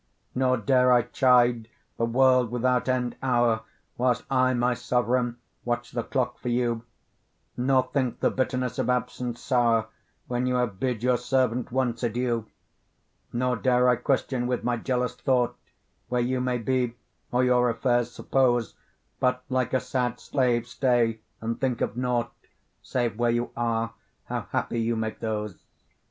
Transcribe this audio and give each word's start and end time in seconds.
Nor 0.33 0.57
dare 0.57 0.91
I 0.91 1.03
chide 1.03 1.69
the 1.97 2.07
world 2.07 2.49
without 2.49 2.89
end 2.89 3.15
hour, 3.21 3.61
Whilst 3.99 4.23
I, 4.31 4.51
my 4.55 4.73
sovereign, 4.73 5.37
watch 5.63 5.91
the 5.91 6.01
clock 6.01 6.39
for 6.39 6.49
you, 6.49 6.81
Nor 7.55 7.87
think 7.93 8.19
the 8.19 8.31
bitterness 8.31 8.79
of 8.79 8.89
absence 8.89 9.39
sour, 9.41 9.89
When 10.25 10.47
you 10.47 10.55
have 10.55 10.79
bid 10.79 11.03
your 11.03 11.19
servant 11.19 11.71
once 11.71 12.01
adieu; 12.01 12.47
Nor 13.31 13.57
dare 13.57 13.87
I 13.89 13.95
question 13.95 14.47
with 14.47 14.63
my 14.63 14.75
jealous 14.75 15.13
thought 15.13 15.55
Where 16.09 16.19
you 16.19 16.41
may 16.41 16.57
be, 16.57 16.95
or 17.31 17.43
your 17.43 17.69
affairs 17.69 18.09
suppose, 18.11 18.73
But, 19.19 19.43
like 19.49 19.71
a 19.71 19.79
sad 19.79 20.19
slave, 20.19 20.65
stay 20.67 21.19
and 21.41 21.61
think 21.61 21.79
of 21.79 21.95
nought 21.95 22.33
Save, 22.81 23.19
where 23.19 23.29
you 23.29 23.51
are, 23.55 23.93
how 24.25 24.47
happy 24.51 24.79
you 24.79 24.95
make 24.95 25.19
those. 25.19 25.63